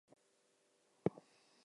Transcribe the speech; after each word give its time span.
Kuha 0.03 1.15
Mo! 1.15 1.23